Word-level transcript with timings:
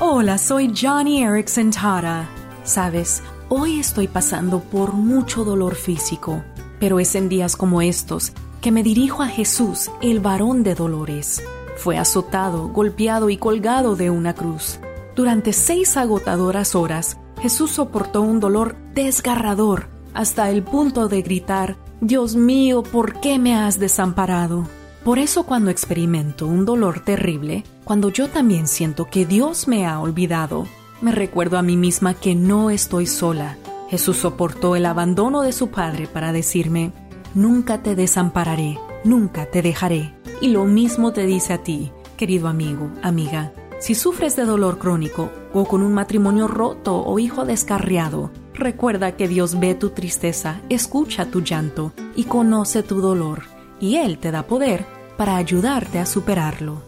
Hola, 0.00 0.38
soy 0.38 0.72
Johnny 0.80 1.24
Erickson 1.24 1.72
Tara. 1.72 2.28
Sabes, 2.62 3.20
hoy 3.48 3.80
estoy 3.80 4.06
pasando 4.06 4.60
por 4.60 4.92
mucho 4.92 5.42
dolor 5.42 5.74
físico, 5.74 6.44
pero 6.78 7.00
es 7.00 7.16
en 7.16 7.28
días 7.28 7.56
como 7.56 7.82
estos 7.82 8.32
que 8.60 8.70
me 8.70 8.84
dirijo 8.84 9.24
a 9.24 9.26
Jesús, 9.26 9.90
el 10.00 10.20
varón 10.20 10.62
de 10.62 10.76
dolores. 10.76 11.42
Fue 11.76 11.98
azotado, 11.98 12.68
golpeado 12.68 13.28
y 13.28 13.38
colgado 13.38 13.96
de 13.96 14.10
una 14.10 14.34
cruz. 14.34 14.78
Durante 15.16 15.52
seis 15.52 15.96
agotadoras 15.96 16.76
horas, 16.76 17.18
Jesús 17.40 17.72
soportó 17.72 18.20
un 18.20 18.38
dolor 18.38 18.76
desgarrador 18.94 19.88
hasta 20.14 20.48
el 20.48 20.62
punto 20.62 21.08
de 21.08 21.22
gritar, 21.22 21.76
Dios 22.00 22.36
mío, 22.36 22.84
¿por 22.84 23.18
qué 23.18 23.40
me 23.40 23.56
has 23.56 23.80
desamparado? 23.80 24.68
Por 25.04 25.18
eso 25.18 25.44
cuando 25.44 25.70
experimento 25.70 26.46
un 26.46 26.64
dolor 26.64 27.00
terrible, 27.00 27.64
cuando 27.84 28.10
yo 28.10 28.28
también 28.28 28.66
siento 28.66 29.06
que 29.06 29.24
Dios 29.24 29.68
me 29.68 29.86
ha 29.86 30.00
olvidado, 30.00 30.66
me 31.00 31.12
recuerdo 31.12 31.56
a 31.56 31.62
mí 31.62 31.76
misma 31.76 32.14
que 32.14 32.34
no 32.34 32.70
estoy 32.70 33.06
sola. 33.06 33.56
Jesús 33.88 34.18
soportó 34.18 34.76
el 34.76 34.84
abandono 34.84 35.42
de 35.42 35.52
su 35.52 35.68
Padre 35.68 36.08
para 36.08 36.32
decirme, 36.32 36.92
nunca 37.34 37.82
te 37.82 37.94
desampararé, 37.94 38.78
nunca 39.04 39.46
te 39.46 39.62
dejaré. 39.62 40.14
Y 40.40 40.48
lo 40.48 40.64
mismo 40.64 41.12
te 41.12 41.24
dice 41.24 41.54
a 41.54 41.62
ti, 41.62 41.90
querido 42.16 42.48
amigo, 42.48 42.90
amiga. 43.02 43.52
Si 43.78 43.94
sufres 43.94 44.34
de 44.36 44.44
dolor 44.44 44.78
crónico 44.78 45.30
o 45.54 45.64
con 45.64 45.82
un 45.82 45.94
matrimonio 45.94 46.48
roto 46.48 47.02
o 47.02 47.18
hijo 47.18 47.44
descarriado, 47.44 48.30
recuerda 48.52 49.12
que 49.12 49.28
Dios 49.28 49.58
ve 49.58 49.74
tu 49.74 49.90
tristeza, 49.90 50.60
escucha 50.68 51.30
tu 51.30 51.40
llanto 51.40 51.92
y 52.16 52.24
conoce 52.24 52.82
tu 52.82 53.00
dolor, 53.00 53.44
y 53.80 53.96
Él 53.96 54.18
te 54.18 54.30
da 54.30 54.44
poder 54.44 54.84
para 55.16 55.36
ayudarte 55.36 55.98
a 55.98 56.06
superarlo. 56.06 56.87